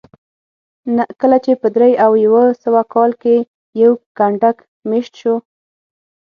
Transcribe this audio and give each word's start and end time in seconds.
کله 1.21 1.37
چې 1.45 1.51
په 1.61 1.67
درې 1.75 1.91
او 2.05 2.11
یو 2.25 2.35
سوه 2.63 2.81
کال 2.93 3.11
کې 3.21 3.35
یو 3.81 3.91
کنډک 4.17 4.57
مېشت 4.89 5.13
شو 5.21 5.35